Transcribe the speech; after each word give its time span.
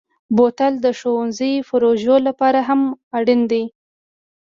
بوتل 0.35 0.73
د 0.85 0.87
ښوونځي 0.99 1.53
پروژو 1.67 2.15
لپاره 2.27 2.59
هم 2.67 2.81
اړین 3.17 3.41
دی. 3.51 3.63